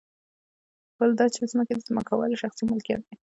[0.99, 3.15] بل دا چې ځمکه د ځمکوالو شخصي ملکیت دی